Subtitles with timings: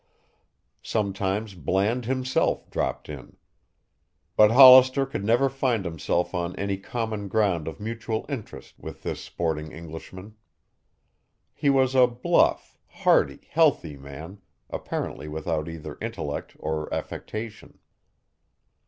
[0.81, 3.37] Sometimes Bland himself dropped in.
[4.35, 9.21] But Hollister could never find himself on any common ground of mutual interest with this
[9.23, 10.37] sporting Englishman.
[11.53, 14.39] He was a bluff, hearty, healthy man,
[14.71, 17.77] apparently without either intellect or affectation.